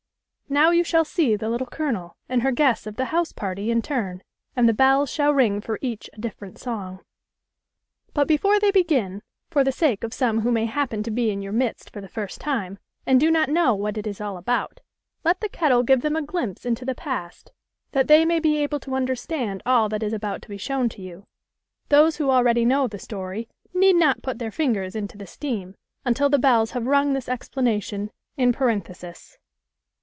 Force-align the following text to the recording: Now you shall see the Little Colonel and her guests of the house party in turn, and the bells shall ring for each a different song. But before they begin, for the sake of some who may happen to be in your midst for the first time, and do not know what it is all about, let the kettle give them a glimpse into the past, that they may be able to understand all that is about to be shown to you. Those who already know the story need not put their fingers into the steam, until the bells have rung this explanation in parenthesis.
Now 0.49 0.71
you 0.71 0.83
shall 0.83 1.05
see 1.05 1.37
the 1.37 1.47
Little 1.49 1.65
Colonel 1.67 2.17
and 2.27 2.41
her 2.41 2.51
guests 2.51 2.85
of 2.85 2.97
the 2.97 3.05
house 3.05 3.31
party 3.31 3.71
in 3.71 3.81
turn, 3.81 4.21
and 4.53 4.67
the 4.67 4.73
bells 4.73 5.09
shall 5.09 5.31
ring 5.33 5.61
for 5.61 5.79
each 5.81 6.09
a 6.11 6.19
different 6.19 6.57
song. 6.57 6.99
But 8.13 8.27
before 8.27 8.59
they 8.59 8.69
begin, 8.69 9.21
for 9.49 9.63
the 9.63 9.71
sake 9.71 10.03
of 10.03 10.13
some 10.13 10.41
who 10.41 10.51
may 10.51 10.65
happen 10.65 11.03
to 11.03 11.09
be 11.11 11.29
in 11.31 11.41
your 11.41 11.53
midst 11.53 11.89
for 11.89 12.01
the 12.01 12.09
first 12.09 12.41
time, 12.41 12.79
and 13.05 13.17
do 13.17 13.31
not 13.31 13.47
know 13.47 13.73
what 13.73 13.97
it 13.97 14.05
is 14.05 14.19
all 14.19 14.35
about, 14.35 14.81
let 15.23 15.39
the 15.39 15.47
kettle 15.47 15.83
give 15.83 16.01
them 16.01 16.17
a 16.17 16.21
glimpse 16.21 16.65
into 16.65 16.83
the 16.83 16.95
past, 16.95 17.53
that 17.93 18.09
they 18.09 18.25
may 18.25 18.41
be 18.41 18.57
able 18.57 18.81
to 18.81 18.93
understand 18.95 19.63
all 19.65 19.87
that 19.87 20.03
is 20.03 20.11
about 20.11 20.41
to 20.41 20.49
be 20.49 20.57
shown 20.57 20.89
to 20.89 21.01
you. 21.01 21.27
Those 21.87 22.17
who 22.17 22.29
already 22.29 22.65
know 22.65 22.89
the 22.89 22.99
story 22.99 23.47
need 23.73 23.95
not 23.95 24.21
put 24.21 24.37
their 24.37 24.51
fingers 24.51 24.97
into 24.97 25.17
the 25.17 25.25
steam, 25.27 25.75
until 26.03 26.29
the 26.29 26.37
bells 26.37 26.71
have 26.71 26.87
rung 26.87 27.13
this 27.13 27.29
explanation 27.29 28.11
in 28.35 28.51
parenthesis. 28.51 29.37